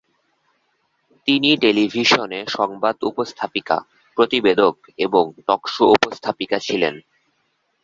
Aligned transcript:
তিনি 1.27 1.49
টেলিভিশনে 1.57 2.39
সংবাদ 2.47 2.95
উপস্থাপিকা, 3.03 3.77
প্রতিবেদক 4.17 4.75
এবং 4.97 5.23
টক 5.47 5.61
শো 5.73 5.85
উপস্থাপিকা 5.97 6.57
ছিলেন। 6.59 6.95